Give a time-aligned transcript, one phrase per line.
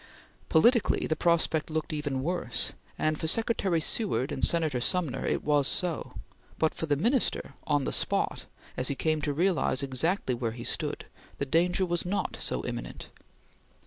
[0.49, 5.67] Politically the prospect looked even worse, and for Secretary Seward and Senator Sumner it was
[5.67, 6.15] so;
[6.57, 8.45] but for the Minister, on the spot,
[8.75, 11.05] as he came to realize exactly where he stood,
[11.37, 13.09] the danger was not so imminent.